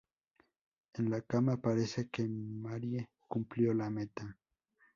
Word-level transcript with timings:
En 0.95 1.11
la 1.11 1.21
cama, 1.21 1.57
parece 1.61 2.09
que 2.09 2.27
Marie 2.27 3.07
cumplió 3.27 3.71
la 3.71 3.91
meta. 3.91 4.35